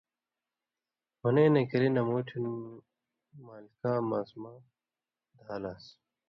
[1.21, 2.57] حُنېنَیں کلیۡ نہ موٹھیُوں
[3.45, 4.51] مالکاں ماسُمہ
[5.39, 5.85] دھا لان٘س۔